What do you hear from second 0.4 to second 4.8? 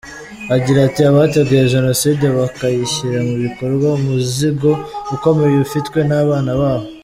Agira ati “Abateguye Jenoside bakayishyira mu bikorwa, umuzigo